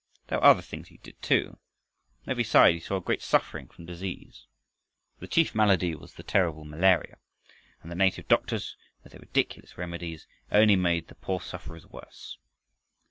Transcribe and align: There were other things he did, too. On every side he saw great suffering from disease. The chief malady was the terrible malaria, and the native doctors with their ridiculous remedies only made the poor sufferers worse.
There 0.29 0.39
were 0.39 0.45
other 0.45 0.63
things 0.63 0.87
he 0.87 0.97
did, 0.97 1.21
too. 1.21 1.59
On 2.25 2.31
every 2.31 2.43
side 2.43 2.73
he 2.73 2.79
saw 2.79 2.99
great 2.99 3.21
suffering 3.21 3.67
from 3.67 3.85
disease. 3.85 4.47
The 5.19 5.27
chief 5.27 5.53
malady 5.53 5.93
was 5.93 6.15
the 6.15 6.23
terrible 6.23 6.65
malaria, 6.65 7.19
and 7.83 7.91
the 7.91 7.95
native 7.95 8.27
doctors 8.27 8.75
with 9.03 9.11
their 9.11 9.21
ridiculous 9.21 9.77
remedies 9.77 10.25
only 10.51 10.75
made 10.75 11.07
the 11.07 11.13
poor 11.13 11.39
sufferers 11.39 11.85
worse. 11.85 12.39